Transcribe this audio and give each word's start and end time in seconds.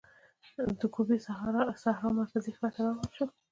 د 0.79 0.81
ګوبي 0.93 1.17
سحرا 1.83 2.09
مرکزي 2.19 2.51
ښار 2.57 2.71
ته 2.75 2.79
راوړل 2.85 3.09
شو. 3.15 3.25